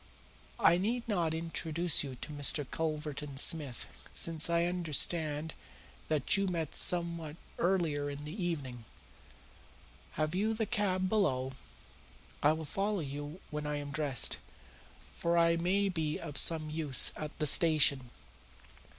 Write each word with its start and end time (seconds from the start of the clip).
I 0.59 0.79
need 0.79 1.07
not 1.07 1.31
introduce 1.35 2.03
you 2.03 2.15
to 2.21 2.31
Mr. 2.31 2.65
Culverton 2.65 3.37
Smith, 3.37 4.09
since 4.11 4.49
I 4.49 4.63
understand 4.65 5.53
that 6.07 6.35
you 6.35 6.47
met 6.47 6.75
somewhat 6.75 7.35
earlier 7.59 8.09
in 8.09 8.23
the 8.23 8.33
evening. 8.33 8.85
Have 10.13 10.33
you 10.33 10.55
the 10.55 10.65
cab 10.65 11.07
below? 11.07 11.51
I 12.41 12.51
will 12.53 12.65
follow 12.65 13.01
you 13.01 13.41
when 13.51 13.67
I 13.67 13.75
am 13.75 13.91
dressed, 13.91 14.39
for 15.15 15.37
I 15.37 15.55
may 15.55 15.87
be 15.87 16.17
of 16.17 16.35
some 16.35 16.71
use 16.71 17.11
at 17.15 17.37
the 17.37 17.45
station. 17.45 18.09